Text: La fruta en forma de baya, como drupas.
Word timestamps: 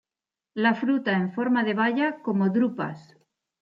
La 0.65 0.71
fruta 0.79 1.11
en 1.19 1.31
forma 1.31 1.63
de 1.63 1.75
baya, 1.75 2.23
como 2.23 2.49
drupas. 2.49 3.15